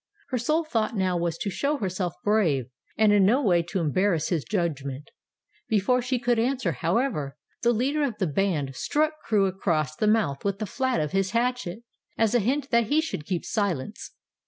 [0.29, 2.65] Her sole thought now was to show herself brave,
[2.97, 5.11] and in no way to embarrass his judgment.
[5.69, 10.43] Before she could answer, however, the leader of the band struck Crewe across the mouth
[10.43, 11.83] with the flat of his hatchet,
[12.17, 14.15] as a hint that he should keep silence.